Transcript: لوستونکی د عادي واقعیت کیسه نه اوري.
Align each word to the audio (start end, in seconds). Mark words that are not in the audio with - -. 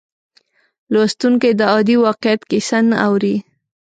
لوستونکی 0.93 1.51
د 1.59 1.61
عادي 1.71 1.95
واقعیت 2.05 2.41
کیسه 2.49 2.77
نه 2.89 2.95
اوري. 3.07 3.35